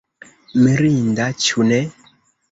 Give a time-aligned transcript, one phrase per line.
[0.61, 1.79] Mirinda ĉu ne?